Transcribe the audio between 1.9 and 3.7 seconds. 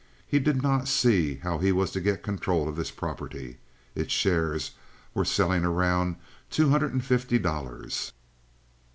to get control of this property.